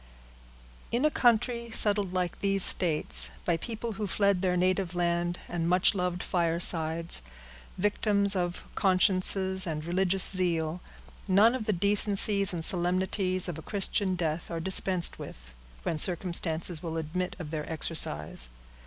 [0.91, 5.37] In a country settled, like these states, by a people who fled their native land
[5.47, 7.21] and much loved firesides,
[7.77, 10.81] victims of consciences and religious zeal,
[11.27, 15.53] none of the decencies and solemnities of a Christian death are dispensed with,
[15.83, 18.49] when circumstances will admit of their exercise.